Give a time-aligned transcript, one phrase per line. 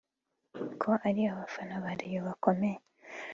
[0.81, 2.77] ko ari abafana ba Rayon bakomeye